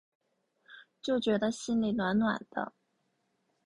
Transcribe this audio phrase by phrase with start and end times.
[0.99, 2.73] 就觉得心里暖暖的